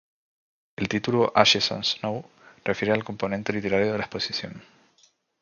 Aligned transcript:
El 0.77 0.89
título, 0.89 1.31
"Ashes 1.35 1.71
and 1.71 1.83
Snow", 1.83 2.25
refiere 2.65 2.91
al 2.91 3.03
componente 3.03 3.53
literario 3.53 3.91
de 3.91 3.97
la 3.99 4.05
exposición. 4.05 4.59